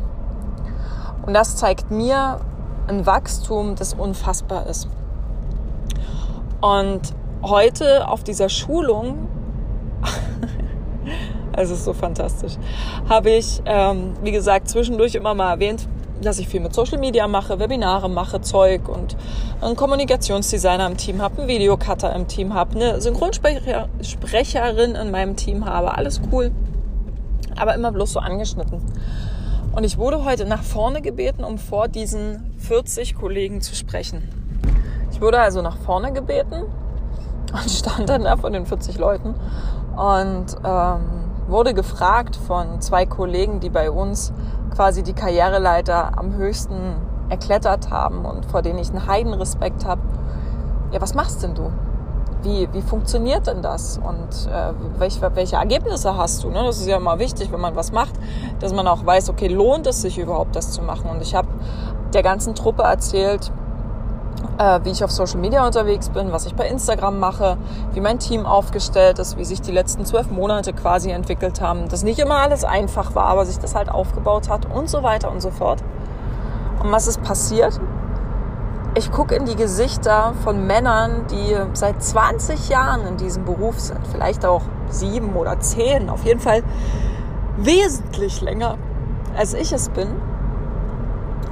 Und 1.25 1.33
das 1.33 1.55
zeigt 1.55 1.89
mir 1.91 2.39
ein 2.87 3.05
Wachstum, 3.05 3.75
das 3.75 3.95
unfassbar 3.95 4.67
ist. 4.67 4.87
Und 6.61 7.13
heute 7.43 8.07
auf 8.07 8.23
dieser 8.23 8.49
Schulung, 8.49 9.27
es 11.53 11.69
ist 11.69 11.85
so 11.85 11.93
fantastisch, 11.93 12.53
habe 13.07 13.31
ich, 13.31 13.61
ähm, 13.65 14.13
wie 14.23 14.31
gesagt, 14.31 14.69
zwischendurch 14.69 15.15
immer 15.15 15.33
mal 15.33 15.51
erwähnt, 15.51 15.87
dass 16.21 16.39
ich 16.39 16.47
viel 16.47 16.61
mit 16.61 16.73
Social 16.73 16.97
Media 16.97 17.27
mache, 17.27 17.59
Webinare 17.59 18.09
mache, 18.09 18.41
Zeug 18.41 18.89
und 18.89 19.15
einen 19.61 19.75
Kommunikationsdesigner 19.75 20.87
im 20.87 20.97
Team 20.97 21.21
habe, 21.21 21.39
einen 21.39 21.47
Videocutter 21.47 22.15
im 22.15 22.27
Team 22.27 22.55
habe, 22.55 22.75
eine 22.75 23.01
Synchronsprecherin 23.01 24.95
in 24.95 25.11
meinem 25.11 25.35
Team 25.35 25.65
habe. 25.65 25.95
Alles 25.95 26.19
cool, 26.31 26.51
aber 27.55 27.75
immer 27.75 27.91
bloß 27.91 28.13
so 28.13 28.19
angeschnitten. 28.19 28.81
Und 29.73 29.83
ich 29.83 29.99
wurde 29.99 30.25
heute 30.25 30.45
nach 30.45 30.63
vorne 30.63 31.03
gebeten, 31.03 31.43
um 31.43 31.59
vor 31.59 31.87
diesen 31.87 32.51
40 32.57 33.13
Kollegen 33.13 33.61
zu 33.61 33.75
sprechen. 33.75 34.46
Ich 35.17 35.21
wurde 35.21 35.39
also 35.39 35.63
nach 35.63 35.77
vorne 35.77 36.13
gebeten 36.13 36.65
und 37.51 37.71
stand 37.71 38.07
dann 38.07 38.25
da 38.25 38.37
von 38.37 38.53
den 38.53 38.67
40 38.67 38.99
Leuten 38.99 39.33
und 39.95 40.45
ähm, 40.63 40.99
wurde 41.47 41.73
gefragt 41.73 42.35
von 42.35 42.81
zwei 42.81 43.07
Kollegen, 43.07 43.59
die 43.59 43.71
bei 43.71 43.89
uns 43.89 44.31
quasi 44.75 45.01
die 45.01 45.13
Karriereleiter 45.13 46.19
am 46.19 46.35
höchsten 46.35 46.97
erklettert 47.29 47.89
haben 47.89 48.25
und 48.25 48.45
vor 48.45 48.61
denen 48.61 48.77
ich 48.77 48.91
einen 48.91 49.07
Heidenrespekt 49.07 49.85
habe. 49.87 50.01
Ja, 50.91 51.01
was 51.01 51.15
machst 51.15 51.41
denn 51.41 51.55
du? 51.55 51.71
Wie, 52.43 52.69
wie 52.71 52.83
funktioniert 52.83 53.47
denn 53.47 53.63
das? 53.63 53.97
Und 53.97 54.51
äh, 54.53 54.71
welche, 54.99 55.35
welche 55.35 55.55
Ergebnisse 55.55 56.15
hast 56.15 56.43
du? 56.43 56.51
Ne? 56.51 56.61
Das 56.63 56.77
ist 56.77 56.85
ja 56.85 56.97
immer 56.97 57.17
wichtig, 57.17 57.51
wenn 57.51 57.59
man 57.59 57.75
was 57.75 57.91
macht, 57.91 58.13
dass 58.59 58.71
man 58.71 58.87
auch 58.87 59.03
weiß, 59.03 59.31
okay, 59.31 59.47
lohnt 59.47 59.87
es 59.87 59.99
sich 59.99 60.19
überhaupt, 60.19 60.55
das 60.55 60.73
zu 60.73 60.83
machen? 60.83 61.09
Und 61.09 61.23
ich 61.23 61.33
habe 61.33 61.47
der 62.13 62.21
ganzen 62.21 62.53
Truppe 62.53 62.83
erzählt, 62.83 63.51
äh, 64.57 64.79
wie 64.83 64.89
ich 64.89 65.03
auf 65.03 65.11
Social 65.11 65.39
Media 65.39 65.65
unterwegs 65.65 66.09
bin, 66.09 66.31
was 66.31 66.45
ich 66.45 66.55
bei 66.55 66.67
Instagram 66.67 67.19
mache, 67.19 67.57
wie 67.93 68.01
mein 68.01 68.19
Team 68.19 68.45
aufgestellt 68.45 69.19
ist, 69.19 69.37
wie 69.37 69.45
sich 69.45 69.61
die 69.61 69.71
letzten 69.71 70.05
zwölf 70.05 70.29
Monate 70.29 70.73
quasi 70.73 71.11
entwickelt 71.11 71.61
haben, 71.61 71.87
dass 71.89 72.03
nicht 72.03 72.19
immer 72.19 72.35
alles 72.35 72.63
einfach 72.63 73.15
war, 73.15 73.25
aber 73.25 73.45
sich 73.45 73.59
das 73.59 73.75
halt 73.75 73.89
aufgebaut 73.89 74.49
hat 74.49 74.65
und 74.65 74.89
so 74.89 75.03
weiter 75.03 75.31
und 75.31 75.41
so 75.41 75.51
fort. 75.51 75.83
Und 76.81 76.91
was 76.91 77.07
ist 77.07 77.21
passiert? 77.23 77.79
ich 78.97 79.11
gucke 79.11 79.35
in 79.35 79.45
die 79.45 79.55
Gesichter 79.55 80.33
von 80.43 80.65
Männern, 80.65 81.27
die 81.29 81.55
seit 81.73 82.01
20 82.01 82.69
Jahren 82.69 83.05
in 83.05 83.17
diesem 83.17 83.45
Beruf 83.45 83.79
sind, 83.79 84.05
vielleicht 84.07 84.43
auch 84.43 84.63
sieben 84.89 85.35
oder 85.35 85.59
zehn, 85.59 86.09
auf 86.09 86.23
jeden 86.23 86.39
Fall 86.39 86.63
wesentlich 87.57 88.41
länger, 88.41 88.77
als 89.37 89.53
ich 89.53 89.71
es 89.71 89.89
bin, 89.89 90.07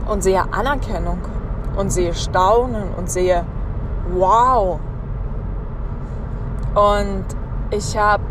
und 0.08 0.24
sehe 0.24 0.42
Anerkennung 0.52 1.20
und 1.78 1.92
sehe 1.92 2.14
Staunen 2.14 2.94
und 2.98 3.10
sehe 3.10 3.46
Wow. 4.14 4.80
Und 6.76 7.26
ich 7.72 7.98
habe 7.98 8.24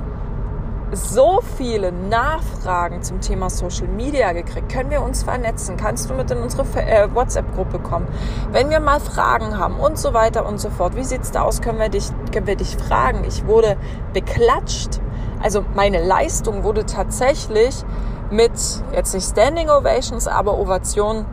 so 0.92 1.40
viele 1.56 1.90
Nachfragen 1.90 3.02
zum 3.02 3.20
Thema 3.20 3.50
Social 3.50 3.88
Media 3.88 4.32
gekriegt. 4.32 4.70
Können 4.70 4.90
wir 4.90 5.02
uns 5.02 5.22
vernetzen? 5.22 5.76
Kannst 5.76 6.08
du 6.08 6.14
mit 6.14 6.30
in 6.30 6.38
unsere 6.38 6.62
äh, 6.80 7.12
WhatsApp-Gruppe 7.12 7.80
kommen? 7.80 8.06
Wenn 8.52 8.70
wir 8.70 8.80
mal 8.80 9.00
Fragen 9.00 9.58
haben 9.58 9.80
und 9.80 9.98
so 9.98 10.14
weiter 10.14 10.46
und 10.46 10.58
so 10.58 10.70
fort. 10.70 10.94
Wie 10.94 11.04
sieht's 11.04 11.32
da 11.32 11.42
aus? 11.42 11.62
Können 11.62 11.78
wir 11.78 11.88
dich, 11.88 12.10
können 12.32 12.46
wir 12.46 12.56
dich 12.56 12.76
fragen? 12.76 13.24
Ich 13.26 13.46
wurde 13.46 13.76
beklatscht. 14.12 15.00
Also 15.42 15.64
meine 15.74 16.04
Leistung 16.04 16.62
wurde 16.62 16.86
tatsächlich 16.86 17.84
mit, 18.30 18.52
jetzt 18.92 19.14
nicht 19.14 19.28
Standing 19.28 19.70
Ovations, 19.70 20.28
aber 20.28 20.58
Ovationen 20.58 21.26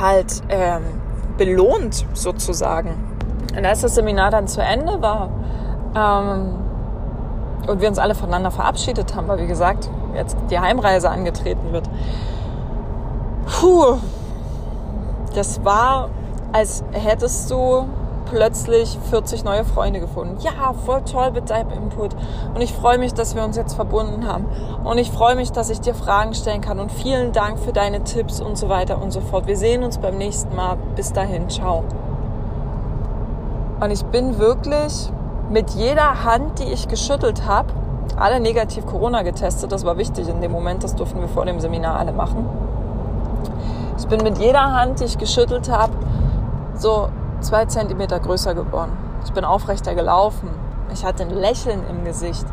halt 0.00 0.42
ähm, 0.48 0.82
belohnt 1.36 2.06
sozusagen. 2.14 2.90
Und 3.56 3.64
als 3.64 3.82
das 3.82 3.94
Seminar 3.94 4.30
dann 4.30 4.48
zu 4.48 4.62
Ende 4.62 5.00
war, 5.00 5.30
ähm, 5.96 6.54
und 7.66 7.80
wir 7.80 7.88
uns 7.88 7.98
alle 7.98 8.14
voneinander 8.14 8.50
verabschiedet 8.50 9.14
haben, 9.14 9.28
weil 9.28 9.38
wie 9.38 9.46
gesagt, 9.46 9.88
jetzt 10.14 10.36
die 10.50 10.58
Heimreise 10.58 11.08
angetreten 11.08 11.72
wird. 11.72 11.88
Puh, 13.46 13.98
das 15.34 15.64
war, 15.64 16.10
als 16.52 16.84
hättest 16.92 17.50
du 17.50 17.88
plötzlich 18.34 18.98
40 19.10 19.44
neue 19.44 19.64
Freunde 19.64 20.00
gefunden. 20.00 20.38
Ja, 20.40 20.72
voll 20.84 21.02
toll 21.02 21.30
mit 21.30 21.50
deinem 21.50 21.70
Input. 21.70 22.16
Und 22.52 22.60
ich 22.60 22.72
freue 22.72 22.98
mich, 22.98 23.14
dass 23.14 23.36
wir 23.36 23.44
uns 23.44 23.56
jetzt 23.56 23.74
verbunden 23.74 24.26
haben. 24.26 24.46
Und 24.82 24.98
ich 24.98 25.12
freue 25.12 25.36
mich, 25.36 25.52
dass 25.52 25.70
ich 25.70 25.80
dir 25.80 25.94
Fragen 25.94 26.34
stellen 26.34 26.60
kann. 26.60 26.80
Und 26.80 26.90
vielen 26.90 27.30
Dank 27.30 27.60
für 27.60 27.72
deine 27.72 28.02
Tipps 28.02 28.40
und 28.40 28.58
so 28.58 28.68
weiter 28.68 29.00
und 29.00 29.12
so 29.12 29.20
fort. 29.20 29.46
Wir 29.46 29.56
sehen 29.56 29.84
uns 29.84 29.98
beim 29.98 30.18
nächsten 30.18 30.56
Mal. 30.56 30.76
Bis 30.96 31.12
dahin, 31.12 31.48
ciao. 31.48 31.84
Und 33.78 33.92
ich 33.92 34.04
bin 34.06 34.36
wirklich 34.40 35.12
mit 35.48 35.70
jeder 35.70 36.24
Hand, 36.24 36.58
die 36.58 36.72
ich 36.72 36.88
geschüttelt 36.88 37.46
habe, 37.46 37.68
alle 38.16 38.40
negativ 38.40 38.84
Corona 38.84 39.22
getestet. 39.22 39.70
Das 39.70 39.84
war 39.84 39.96
wichtig 39.96 40.28
in 40.28 40.40
dem 40.40 40.50
Moment. 40.50 40.82
Das 40.82 40.96
durften 40.96 41.20
wir 41.20 41.28
vor 41.28 41.44
dem 41.46 41.60
Seminar 41.60 42.00
alle 42.00 42.12
machen. 42.12 42.48
Ich 43.96 44.08
bin 44.08 44.24
mit 44.24 44.38
jeder 44.38 44.72
Hand, 44.72 44.98
die 44.98 45.04
ich 45.04 45.18
geschüttelt 45.18 45.70
habe, 45.70 45.92
so 46.74 47.10
zwei 47.44 47.66
Zentimeter 47.66 48.18
größer 48.18 48.54
geworden. 48.54 48.92
Ich 49.24 49.32
bin 49.32 49.44
aufrechter 49.44 49.94
gelaufen. 49.94 50.48
Ich 50.92 51.04
hatte 51.04 51.22
ein 51.24 51.30
Lächeln 51.30 51.80
im 51.88 52.04
Gesicht, 52.04 52.46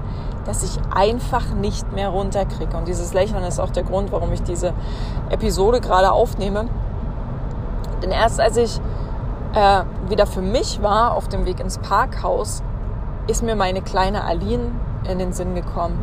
das 0.45 0.63
ich 0.63 0.79
einfach 0.93 1.51
nicht 1.53 1.91
mehr 1.93 2.09
runterkriege. 2.09 2.75
Und 2.77 2.87
dieses 2.87 3.13
Lächeln 3.13 3.43
ist 3.43 3.59
auch 3.59 3.69
der 3.69 3.83
Grund, 3.83 4.11
warum 4.11 4.31
ich 4.33 4.43
diese 4.43 4.73
Episode 5.29 5.81
gerade 5.81 6.11
aufnehme. 6.11 6.67
Denn 8.01 8.11
erst 8.11 8.39
als 8.39 8.57
ich 8.57 8.79
äh, 9.53 9.83
wieder 10.09 10.25
für 10.25 10.41
mich 10.41 10.81
war 10.81 11.13
auf 11.15 11.27
dem 11.27 11.45
Weg 11.45 11.59
ins 11.59 11.77
Parkhaus, 11.77 12.63
ist 13.27 13.43
mir 13.43 13.55
meine 13.55 13.81
kleine 13.81 14.23
Aline 14.23 14.71
in 15.09 15.19
den 15.19 15.33
Sinn 15.33 15.55
gekommen. 15.55 15.99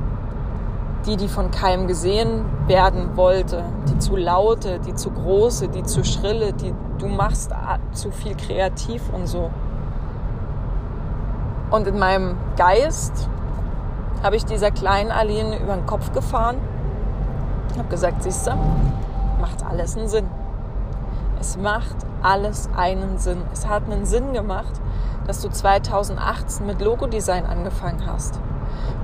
Die, 1.07 1.17
die 1.17 1.29
von 1.29 1.51
keinem 1.51 1.87
gesehen 1.87 2.45
werden 2.67 3.17
wollte, 3.17 3.65
die 3.89 3.99
zu 3.99 4.17
laute, 4.17 4.79
die 4.81 4.95
zu 4.95 5.11
große, 5.11 5.69
die 5.69 5.83
zu 5.85 6.05
schrille, 6.05 6.53
die 6.53 6.75
du 6.99 7.09
machst 7.09 7.53
zu 7.93 8.11
viel 8.11 8.35
kreativ 8.37 9.03
und 9.13 9.27
so. 9.27 9.51
Und 11.71 11.87
in 11.87 11.99
meinem 11.99 12.37
Geist 12.57 13.29
habe 14.23 14.37
ich 14.37 14.45
dieser 14.45 14.71
kleinen 14.71 15.11
Aline 15.11 15.59
über 15.59 15.75
den 15.75 15.87
Kopf 15.87 16.13
gefahren, 16.13 16.57
habe 17.77 17.89
gesagt, 17.89 18.23
siehst 18.23 18.47
du, 18.47 18.53
macht 19.41 19.65
alles 19.65 19.97
einen 19.97 20.09
Sinn. 20.09 20.29
Es 21.41 21.57
macht 21.57 21.97
alles 22.23 22.69
einen 22.77 23.19
Sinn. 23.19 23.43
Es 23.53 23.69
hat 23.69 23.85
einen 23.85 24.07
Sinn 24.07 24.33
gemacht, 24.33 24.81
dass 25.27 25.41
du 25.41 25.49
2018 25.49 26.67
mit 26.67 26.81
Logodesign 26.81 27.47
angefangen 27.47 28.05
hast, 28.07 28.41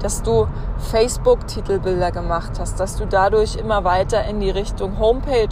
dass 0.00 0.22
du 0.22 0.46
Facebook-Titelbilder 0.78 2.10
gemacht 2.10 2.52
hast, 2.58 2.78
dass 2.78 2.96
du 2.96 3.06
dadurch 3.06 3.56
immer 3.56 3.84
weiter 3.84 4.24
in 4.24 4.40
die 4.40 4.50
Richtung 4.50 4.98
Homepage 4.98 5.48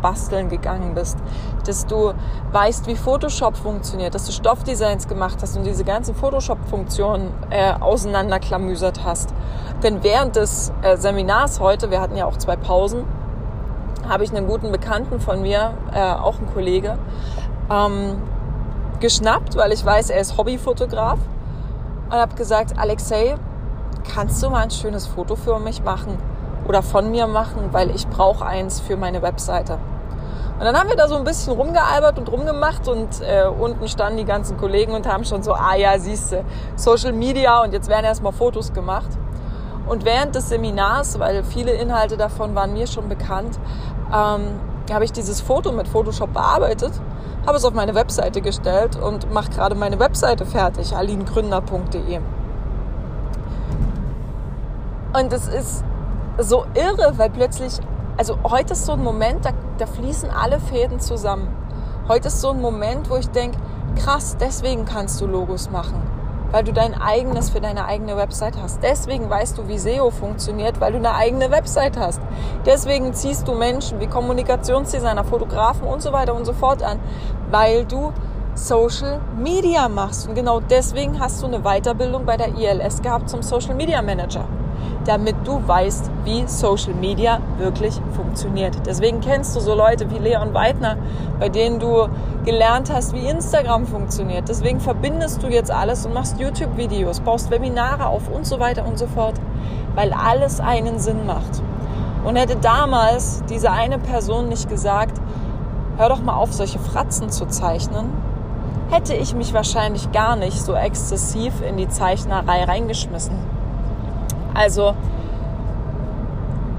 basteln 0.00 0.48
gegangen 0.48 0.94
bist, 0.94 1.18
dass 1.66 1.86
du 1.86 2.12
weißt, 2.52 2.86
wie 2.86 2.94
Photoshop 2.94 3.56
funktioniert, 3.56 4.14
dass 4.14 4.26
du 4.26 4.32
Stoffdesigns 4.32 5.08
gemacht 5.08 5.38
hast 5.42 5.56
und 5.56 5.64
diese 5.64 5.84
ganzen 5.84 6.14
Photoshop-Funktionen 6.14 7.32
äh, 7.50 7.72
auseinanderklamüsert 7.72 9.04
hast. 9.04 9.34
Denn 9.82 10.02
während 10.02 10.36
des 10.36 10.72
äh, 10.82 10.96
Seminars 10.96 11.60
heute, 11.60 11.90
wir 11.90 12.00
hatten 12.00 12.16
ja 12.16 12.26
auch 12.26 12.36
zwei 12.36 12.56
Pausen, 12.56 13.04
habe 14.08 14.24
ich 14.24 14.34
einen 14.34 14.46
guten 14.46 14.70
Bekannten 14.70 15.20
von 15.20 15.42
mir, 15.42 15.74
äh, 15.92 16.00
auch 16.00 16.38
ein 16.38 16.46
Kollege, 16.52 16.98
ähm, 17.70 18.22
geschnappt, 19.00 19.56
weil 19.56 19.72
ich 19.72 19.84
weiß, 19.84 20.10
er 20.10 20.20
ist 20.20 20.38
Hobbyfotograf 20.38 21.18
und 22.10 22.16
habe 22.16 22.34
gesagt, 22.36 22.78
Alexei, 22.78 23.34
kannst 24.14 24.42
du 24.42 24.50
mal 24.50 24.62
ein 24.62 24.70
schönes 24.70 25.06
Foto 25.06 25.36
für 25.36 25.58
mich 25.58 25.82
machen 25.82 26.18
oder 26.68 26.82
von 26.82 27.10
mir 27.10 27.26
machen, 27.26 27.68
weil 27.72 27.90
ich 27.90 28.06
brauche 28.08 28.44
eins 28.44 28.80
für 28.80 28.96
meine 28.96 29.22
Webseite. 29.22 29.78
Und 30.58 30.64
dann 30.64 30.78
haben 30.78 30.88
wir 30.88 30.96
da 30.96 31.06
so 31.06 31.16
ein 31.16 31.24
bisschen 31.24 31.52
rumgealbert 31.52 32.18
und 32.18 32.32
rumgemacht 32.32 32.88
und 32.88 33.20
äh, 33.20 33.44
unten 33.46 33.88
standen 33.88 34.16
die 34.16 34.24
ganzen 34.24 34.56
Kollegen 34.56 34.92
und 34.92 35.06
haben 35.06 35.24
schon 35.24 35.42
so, 35.42 35.52
ah 35.52 35.74
ja, 35.76 35.98
siehste, 35.98 36.44
Social 36.76 37.12
Media 37.12 37.62
und 37.62 37.74
jetzt 37.74 37.88
werden 37.88 38.06
erstmal 38.06 38.32
Fotos 38.32 38.72
gemacht. 38.72 39.10
Und 39.86 40.04
während 40.06 40.34
des 40.34 40.48
Seminars, 40.48 41.18
weil 41.18 41.44
viele 41.44 41.72
Inhalte 41.72 42.16
davon 42.16 42.54
waren 42.54 42.72
mir 42.72 42.86
schon 42.86 43.08
bekannt, 43.08 43.58
ähm, 44.08 44.58
habe 44.90 45.04
ich 45.04 45.12
dieses 45.12 45.42
Foto 45.42 45.72
mit 45.72 45.88
Photoshop 45.88 46.32
bearbeitet, 46.32 46.92
habe 47.46 47.58
es 47.58 47.64
auf 47.64 47.74
meine 47.74 47.94
Webseite 47.94 48.40
gestellt 48.40 48.96
und 48.96 49.32
mache 49.32 49.50
gerade 49.50 49.74
meine 49.74 49.98
Webseite 49.98 50.46
fertig, 50.46 50.96
alingründer.de. 50.96 52.20
Und 55.16 55.32
es 55.32 55.48
ist 55.48 55.82
so 56.36 56.66
irre, 56.74 57.16
weil 57.16 57.30
plötzlich, 57.30 57.72
also 58.18 58.36
heute 58.44 58.74
ist 58.74 58.84
so 58.84 58.92
ein 58.92 59.02
Moment, 59.02 59.46
da, 59.46 59.50
da 59.78 59.86
fließen 59.86 60.28
alle 60.28 60.60
Fäden 60.60 61.00
zusammen. 61.00 61.48
Heute 62.06 62.28
ist 62.28 62.42
so 62.42 62.50
ein 62.50 62.60
Moment, 62.60 63.08
wo 63.08 63.16
ich 63.16 63.30
denke, 63.30 63.56
krass, 63.98 64.36
deswegen 64.38 64.84
kannst 64.84 65.20
du 65.20 65.26
Logos 65.26 65.70
machen 65.70 66.02
weil 66.52 66.62
du 66.62 66.72
dein 66.72 66.94
eigenes 66.94 67.50
für 67.50 67.60
deine 67.60 67.86
eigene 67.86 68.16
Website 68.16 68.54
hast. 68.62 68.80
Deswegen 68.80 69.28
weißt 69.28 69.58
du, 69.58 69.66
wie 69.66 69.78
SEO 69.78 70.10
funktioniert, 70.10 70.80
weil 70.80 70.92
du 70.92 70.98
eine 70.98 71.12
eigene 71.12 71.50
Website 71.50 71.98
hast. 71.98 72.20
Deswegen 72.64 73.12
ziehst 73.14 73.48
du 73.48 73.52
Menschen 73.52 73.98
wie 73.98 74.06
Kommunikationsdesigner, 74.06 75.24
Fotografen 75.24 75.86
und 75.88 76.00
so 76.00 76.12
weiter 76.12 76.34
und 76.34 76.44
so 76.44 76.52
fort 76.52 76.84
an, 76.84 77.00
weil 77.50 77.84
du 77.84 78.12
Social 78.54 79.20
Media 79.36 79.88
machst. 79.88 80.28
Und 80.28 80.36
genau 80.36 80.60
deswegen 80.60 81.18
hast 81.18 81.42
du 81.42 81.46
eine 81.46 81.60
Weiterbildung 81.62 82.24
bei 82.24 82.36
der 82.36 82.56
ILS 82.56 83.02
gehabt 83.02 83.28
zum 83.28 83.42
Social 83.42 83.74
Media 83.74 84.00
Manager 84.00 84.46
damit 85.04 85.36
du 85.44 85.66
weißt, 85.66 86.10
wie 86.24 86.46
Social 86.46 86.94
Media 86.94 87.40
wirklich 87.58 88.00
funktioniert. 88.14 88.74
Deswegen 88.86 89.20
kennst 89.20 89.54
du 89.54 89.60
so 89.60 89.74
Leute 89.74 90.10
wie 90.10 90.18
Leon 90.18 90.52
Weidner, 90.54 90.96
bei 91.38 91.48
denen 91.48 91.78
du 91.78 92.08
gelernt 92.44 92.92
hast, 92.92 93.14
wie 93.14 93.26
Instagram 93.26 93.86
funktioniert. 93.86 94.48
Deswegen 94.48 94.80
verbindest 94.80 95.42
du 95.42 95.48
jetzt 95.48 95.70
alles 95.70 96.06
und 96.06 96.14
machst 96.14 96.38
YouTube-Videos, 96.40 97.20
baust 97.20 97.50
Webinare 97.50 98.06
auf 98.06 98.28
und 98.28 98.46
so 98.46 98.58
weiter 98.58 98.86
und 98.86 98.98
so 98.98 99.06
fort, 99.06 99.34
weil 99.94 100.12
alles 100.12 100.60
einen 100.60 100.98
Sinn 100.98 101.26
macht. 101.26 101.62
Und 102.24 102.36
hätte 102.36 102.56
damals 102.56 103.44
diese 103.48 103.70
eine 103.70 103.98
Person 103.98 104.48
nicht 104.48 104.68
gesagt, 104.68 105.20
hör 105.96 106.08
doch 106.08 106.22
mal 106.22 106.34
auf, 106.34 106.52
solche 106.52 106.78
Fratzen 106.78 107.30
zu 107.30 107.46
zeichnen, 107.46 108.10
hätte 108.90 109.14
ich 109.14 109.34
mich 109.34 109.52
wahrscheinlich 109.52 110.12
gar 110.12 110.36
nicht 110.36 110.60
so 110.60 110.74
exzessiv 110.74 111.54
in 111.62 111.76
die 111.76 111.88
Zeichnerei 111.88 112.64
reingeschmissen. 112.64 113.55
Also, 114.56 114.94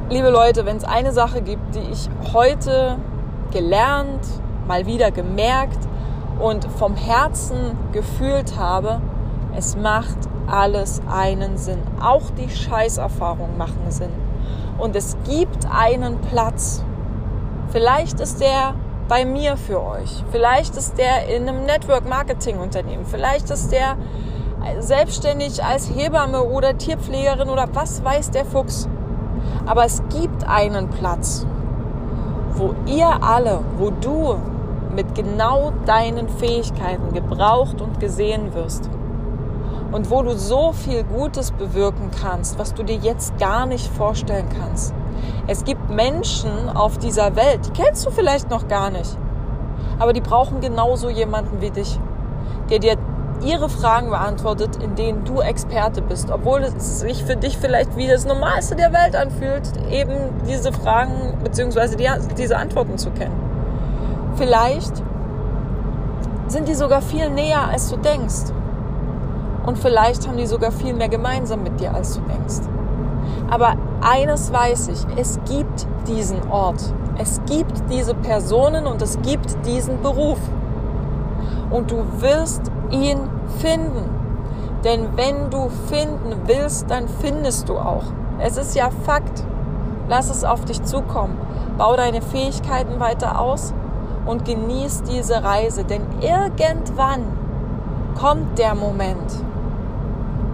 liebe 0.10 0.32
Leute, 0.32 0.66
wenn 0.66 0.78
es 0.78 0.84
eine 0.84 1.14
Sache 1.14 1.44
gibt, 1.44 1.76
die 1.76 1.92
ich 1.92 2.10
heute 2.34 2.98
gelernt, 3.52 4.26
mal 4.68 4.88
wieder 4.88 5.12
gemerkt 5.12 5.78
und 6.40 6.66
vom 6.66 6.96
Herzen 6.96 7.78
gefühlt 7.92 8.58
habe, 8.58 9.00
es 9.56 9.78
macht 9.78 10.18
alles 10.48 11.04
einen 11.08 11.58
Sinn. 11.58 11.78
Auch 12.02 12.32
die 12.32 12.50
Scheißerfahrungen 12.50 13.60
machen 13.60 13.90
Sinn. 13.90 14.10
Und 14.80 14.96
es 14.96 15.16
gibt 15.30 15.68
einen 15.72 16.20
Platz. 16.22 16.84
Vielleicht 17.70 18.20
ist 18.20 18.42
der 18.42 18.74
bei 19.08 19.24
mir 19.24 19.56
für 19.56 19.86
euch. 19.86 20.24
Vielleicht 20.32 20.76
ist 20.78 20.98
der 20.98 21.28
in 21.28 21.48
einem 21.48 21.66
Network 21.66 22.10
Marketing 22.10 22.58
Unternehmen. 22.58 23.06
Vielleicht 23.06 23.52
ist 23.52 23.72
der 23.72 23.98
selbstständig 24.80 25.64
als 25.64 25.90
Hebamme 25.90 26.44
oder 26.44 26.78
Tierpflegerin 26.78 27.50
oder 27.50 27.68
was 27.74 28.04
weiß 28.04 28.32
der 28.32 28.46
Fuchs. 28.46 28.88
Aber 29.66 29.86
es 29.86 30.02
gibt 30.10 30.48
einen 30.48 30.90
Platz, 30.90 31.46
wo 32.54 32.74
ihr 32.86 33.22
alle, 33.22 33.60
wo 33.78 33.92
du 33.92 34.38
mit 34.96 35.14
genau 35.14 35.74
deinen 35.86 36.28
Fähigkeiten 36.28 37.14
gebraucht 37.14 37.82
und 37.82 38.00
gesehen 38.00 38.54
wirst 38.54 38.90
und 39.92 40.10
wo 40.10 40.22
du 40.24 40.36
so 40.36 40.74
viel 40.74 41.04
Gutes 41.04 41.52
bewirken 41.52 42.12
kannst, 42.22 42.58
was 42.58 42.74
du 42.74 42.84
dir 42.84 42.98
jetzt 42.98 43.38
gar 43.38 43.66
nicht 43.66 43.88
vorstellen 43.94 44.48
kannst. 44.60 44.94
Es 45.48 45.64
gibt 45.64 45.90
Menschen 45.90 46.70
auf 46.74 46.98
dieser 46.98 47.36
Welt, 47.36 47.60
die 47.68 47.82
kennst 47.82 48.06
du 48.06 48.12
vielleicht 48.12 48.50
noch 48.50 48.68
gar 48.68 48.90
nicht, 48.90 49.18
aber 50.00 50.14
die 50.14 50.22
brauchen 50.22 50.62
genauso 50.62 51.10
jemanden 51.10 51.62
wie 51.62 51.72
dich, 51.72 52.00
der 52.70 52.80
dir 52.80 52.98
ihre 53.42 53.70
Fragen 53.70 54.10
beantwortet, 54.10 54.82
in 54.82 54.96
denen 54.96 55.24
du 55.26 55.42
Experte 55.42 56.02
bist, 56.02 56.32
obwohl 56.32 56.62
es 56.62 57.00
sich 57.00 57.24
für 57.24 57.36
dich 57.36 57.58
vielleicht 57.58 57.96
wie 57.96 58.08
das 58.08 58.26
Normalste 58.26 58.76
der 58.76 58.94
Welt 58.94 59.16
anfühlt, 59.16 59.72
eben 59.92 60.14
diese 60.48 60.72
Fragen 60.72 61.38
bzw. 61.44 61.96
Die, 61.96 62.36
diese 62.36 62.58
Antworten 62.58 62.98
zu 62.98 63.12
kennen. 63.12 63.36
Vielleicht 64.36 65.04
sind 66.48 66.68
die 66.68 66.76
sogar 66.76 67.02
viel 67.02 67.30
näher, 67.30 67.68
als 67.70 67.90
du 67.90 67.98
denkst. 67.98 68.54
Und 69.66 69.78
vielleicht 69.78 70.28
haben 70.28 70.38
die 70.38 70.46
sogar 70.46 70.72
viel 70.72 70.94
mehr 70.94 71.10
gemeinsam 71.10 71.62
mit 71.64 71.80
dir, 71.80 71.94
als 71.94 72.16
du 72.16 72.22
denkst. 72.22 72.68
Aber 73.50 73.76
eines 74.02 74.52
weiß 74.52 74.90
ich, 74.90 75.18
es 75.18 75.40
gibt 75.50 75.88
diesen 76.08 76.50
Ort, 76.50 76.94
es 77.18 77.42
gibt 77.48 77.90
diese 77.90 78.14
Personen 78.14 78.88
und 78.88 79.02
es 79.02 79.20
gibt 79.22 79.66
diesen 79.66 80.02
Beruf. 80.02 80.38
Und 81.70 81.92
du 81.92 82.04
wirst 82.22 82.72
ihn 82.92 83.20
finden. 83.60 84.10
Denn 84.84 85.18
wenn 85.18 85.50
du 85.50 85.70
finden 85.90 86.34
willst, 86.46 86.90
dann 86.90 87.08
findest 87.08 87.68
du 87.70 87.78
auch. 87.78 88.04
Es 88.40 88.58
ist 88.58 88.76
ja 88.76 88.90
Fakt. 89.06 89.44
Lass 90.08 90.30
es 90.30 90.44
auf 90.44 90.64
dich 90.66 90.82
zukommen. 90.84 91.38
Bau 91.78 91.96
deine 91.96 92.22
Fähigkeiten 92.22 93.00
weiter 93.00 93.40
aus 93.40 93.74
und 94.26 94.46
genieß 94.46 95.04
diese 95.04 95.44
Reise. 95.44 95.84
Denn 95.84 96.04
irgendwann 96.22 97.24
kommt 98.16 98.58
der 98.58 98.76
Moment 98.76 99.44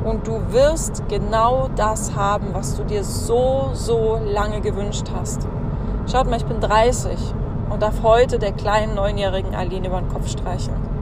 und 0.03 0.27
du 0.27 0.39
wirst 0.51 1.07
genau 1.07 1.69
das 1.75 2.15
haben, 2.15 2.47
was 2.53 2.75
du 2.75 2.83
dir 2.83 3.03
so, 3.03 3.69
so 3.73 4.19
lange 4.25 4.61
gewünscht 4.61 5.07
hast. 5.15 5.47
Schaut 6.11 6.29
mal, 6.29 6.37
ich 6.37 6.45
bin 6.45 6.59
30 6.59 7.17
und 7.69 7.81
darf 7.81 8.03
heute 8.03 8.37
der 8.37 8.51
kleinen 8.51 8.95
neunjährigen 8.95 9.55
Aline 9.55 9.87
über 9.87 10.01
den 10.01 10.09
Kopf 10.09 10.27
streicheln. 10.27 10.92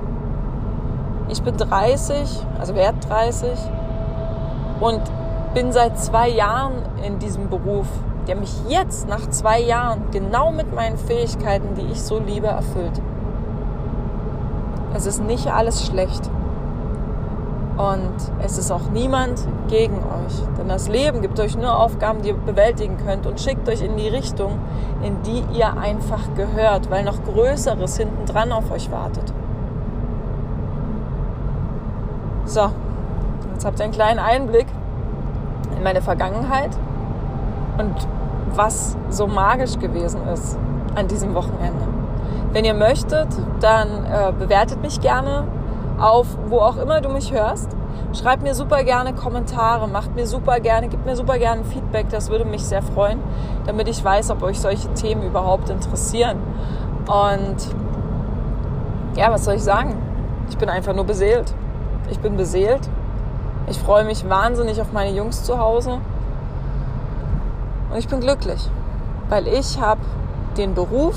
Ich 1.32 1.42
bin 1.44 1.56
30, 1.56 2.46
also 2.60 2.76
werde 2.76 3.00
30 3.08 3.50
und 4.82 5.02
bin 5.54 5.72
seit 5.72 5.98
zwei 5.98 6.28
Jahren 6.28 6.74
in 7.06 7.20
diesem 7.20 7.50
Beruf, 7.50 7.88
der 8.28 8.36
mich 8.36 8.52
jetzt 8.68 9.08
nach 9.08 9.30
zwei 9.30 9.62
Jahren 9.62 10.12
genau 10.12 10.52
mit 10.52 10.76
meinen 10.76 10.98
Fähigkeiten, 10.98 11.74
die 11.76 11.90
ich 11.90 12.02
so 12.02 12.20
liebe, 12.20 12.48
erfüllt. 12.48 13.02
Es 14.94 15.06
ist 15.06 15.24
nicht 15.24 15.48
alles 15.48 15.86
schlecht. 15.86 16.30
Und 17.78 18.12
es 18.44 18.58
ist 18.58 18.70
auch 18.70 18.90
niemand 18.92 19.48
gegen 19.70 19.96
euch. 19.96 20.58
Denn 20.60 20.68
das 20.68 20.90
Leben 20.90 21.22
gibt 21.22 21.40
euch 21.40 21.58
nur 21.58 21.80
Aufgaben, 21.80 22.22
die 22.22 22.30
ihr 22.30 22.36
bewältigen 22.36 22.98
könnt 22.98 23.26
und 23.26 23.40
schickt 23.40 23.70
euch 23.70 23.82
in 23.82 23.96
die 23.96 24.10
Richtung, 24.10 24.60
in 25.02 25.22
die 25.24 25.46
ihr 25.58 25.78
einfach 25.78 26.36
gehört, 26.36 26.92
weil 26.92 27.06
noch 27.06 27.24
Größeres 27.24 27.96
hinten 27.96 28.26
dran 28.26 28.52
auf 28.52 28.70
euch 28.70 28.92
wartet. 28.92 29.34
So, 32.52 32.70
jetzt 33.54 33.64
habt 33.64 33.80
ihr 33.80 33.86
einen 33.86 33.94
kleinen 33.94 34.20
Einblick 34.20 34.66
in 35.78 35.84
meine 35.84 36.02
Vergangenheit 36.02 36.72
und 37.78 37.96
was 38.54 38.98
so 39.10 39.26
magisch 39.26 39.80
gewesen 39.80 40.28
ist 40.28 40.58
an 40.94 41.08
diesem 41.08 41.34
Wochenende. 41.34 41.88
Wenn 42.52 42.66
ihr 42.66 42.74
möchtet, 42.74 43.30
dann 43.62 43.88
äh, 44.04 44.34
bewertet 44.38 44.82
mich 44.82 45.00
gerne 45.00 45.46
auf 45.98 46.28
wo 46.50 46.58
auch 46.58 46.76
immer 46.76 47.00
du 47.00 47.08
mich 47.08 47.32
hörst. 47.32 47.70
Schreibt 48.12 48.44
mir 48.44 48.54
super 48.54 48.84
gerne 48.84 49.14
Kommentare, 49.14 49.88
macht 49.88 50.14
mir 50.18 50.28
super 50.28 50.60
gerne, 50.60 50.90
gibt 50.90 51.06
mir 51.06 51.16
super 51.16 51.38
gerne 51.38 51.64
Feedback, 51.64 52.10
das 52.10 52.30
würde 52.30 52.44
mich 52.44 52.66
sehr 52.66 52.82
freuen, 52.82 53.20
damit 53.66 53.88
ich 53.88 54.04
weiß, 54.04 54.30
ob 54.30 54.44
euch 54.44 54.60
solche 54.60 54.94
Themen 54.94 55.24
überhaupt 55.24 55.70
interessieren. 55.70 56.40
Und 57.08 57.56
ja, 59.16 59.32
was 59.32 59.46
soll 59.46 59.54
ich 59.54 59.64
sagen? 59.64 59.96
Ich 60.50 60.58
bin 60.58 60.68
einfach 60.68 60.94
nur 60.94 61.06
beseelt. 61.06 61.54
Ich 62.12 62.20
bin 62.20 62.36
beseelt. 62.36 62.90
Ich 63.68 63.80
freue 63.80 64.04
mich 64.04 64.28
wahnsinnig 64.30 64.82
auf 64.82 64.92
meine 64.92 65.16
Jungs 65.16 65.44
zu 65.44 65.58
Hause. 65.58 66.00
Und 67.90 67.98
ich 67.98 68.08
bin 68.10 68.20
glücklich, 68.20 68.70
weil 69.30 69.48
ich 69.48 69.80
habe 69.80 70.02
den 70.58 70.74
Beruf, 70.74 71.16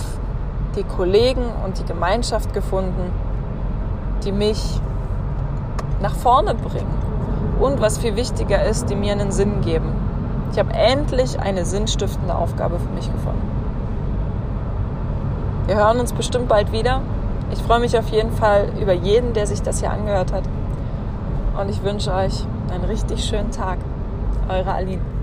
die 0.76 0.84
Kollegen 0.84 1.42
und 1.64 1.80
die 1.80 1.84
Gemeinschaft 1.84 2.54
gefunden, 2.54 3.12
die 4.24 4.30
mich 4.30 4.80
nach 6.00 6.14
vorne 6.14 6.54
bringen. 6.54 6.94
Und 7.60 7.80
was 7.80 7.98
viel 7.98 8.14
wichtiger 8.14 8.64
ist, 8.64 8.88
die 8.88 8.94
mir 8.94 9.12
einen 9.12 9.32
Sinn 9.32 9.62
geben. 9.62 9.92
Ich 10.52 10.58
habe 10.60 10.72
endlich 10.74 11.40
eine 11.40 11.64
sinnstiftende 11.64 12.36
Aufgabe 12.36 12.78
für 12.78 12.90
mich 12.90 13.12
gefunden. 13.12 13.50
Wir 15.66 15.74
hören 15.74 15.98
uns 15.98 16.12
bestimmt 16.12 16.48
bald 16.48 16.70
wieder. 16.70 17.00
Ich 17.50 17.60
freue 17.60 17.80
mich 17.80 17.98
auf 17.98 18.08
jeden 18.08 18.32
Fall 18.32 18.68
über 18.80 18.92
jeden, 18.92 19.32
der 19.32 19.48
sich 19.48 19.60
das 19.60 19.80
hier 19.80 19.90
angehört 19.90 20.32
hat 20.32 20.44
und 21.58 21.68
ich 21.68 21.82
wünsche 21.82 22.12
euch 22.12 22.44
einen 22.72 22.84
richtig 22.84 23.24
schönen 23.24 23.50
Tag. 23.50 23.78
Eure 24.48 24.72
Aline. 24.72 25.13